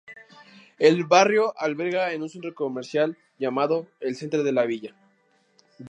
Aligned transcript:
El 0.87 1.03
barrio 1.03 1.53
alberga 1.55 2.09
un 2.17 2.27
centro 2.27 2.55
comercial 2.55 3.15
llamado 3.37 3.85
"El 3.99 4.15
Centre 4.15 4.41
de 4.41 4.51
la 4.51 4.65
Vila". 4.65 4.95